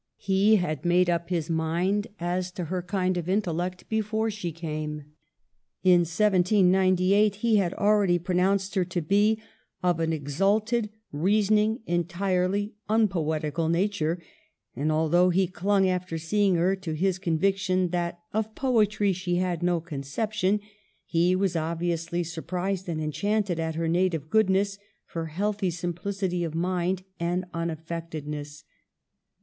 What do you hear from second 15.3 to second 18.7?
clung, after seeing her, to his con viction that" of